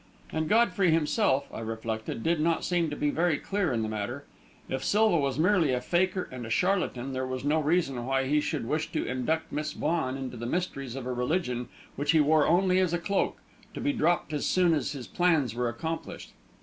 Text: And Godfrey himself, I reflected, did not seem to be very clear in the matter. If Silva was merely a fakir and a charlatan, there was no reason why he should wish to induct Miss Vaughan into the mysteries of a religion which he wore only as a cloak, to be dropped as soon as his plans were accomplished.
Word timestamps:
And 0.31 0.49
Godfrey 0.49 0.89
himself, 0.89 1.47
I 1.53 1.59
reflected, 1.59 2.23
did 2.23 2.39
not 2.39 2.65
seem 2.65 2.89
to 2.89 2.95
be 2.95 3.11
very 3.11 3.37
clear 3.37 3.71
in 3.71 3.83
the 3.83 3.87
matter. 3.87 4.25
If 4.67 4.83
Silva 4.83 5.19
was 5.19 5.37
merely 5.37 5.73
a 5.73 5.79
fakir 5.79 6.27
and 6.31 6.43
a 6.43 6.49
charlatan, 6.49 7.13
there 7.13 7.27
was 7.27 7.43
no 7.43 7.59
reason 7.59 8.03
why 8.07 8.25
he 8.25 8.41
should 8.41 8.67
wish 8.67 8.91
to 8.93 9.05
induct 9.05 9.51
Miss 9.51 9.73
Vaughan 9.73 10.17
into 10.17 10.37
the 10.37 10.47
mysteries 10.47 10.95
of 10.95 11.05
a 11.05 11.13
religion 11.13 11.69
which 11.97 12.13
he 12.13 12.19
wore 12.19 12.47
only 12.47 12.79
as 12.79 12.93
a 12.93 12.97
cloak, 12.97 13.37
to 13.75 13.79
be 13.79 13.93
dropped 13.93 14.33
as 14.33 14.47
soon 14.47 14.73
as 14.73 14.93
his 14.93 15.05
plans 15.05 15.53
were 15.53 15.69
accomplished. 15.69 16.31